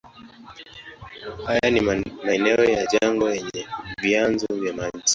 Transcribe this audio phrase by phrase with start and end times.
[1.45, 1.81] Haya ni
[2.25, 3.67] maeneo ya jangwa yenye
[4.01, 5.03] vyanzo vya maji.